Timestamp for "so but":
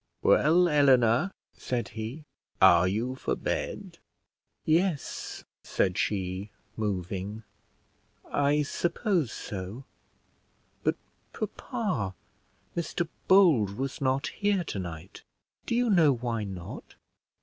9.31-10.95